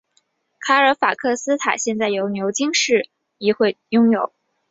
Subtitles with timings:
[0.61, 4.33] 卡尔法克斯塔现在由牛津市议会拥有。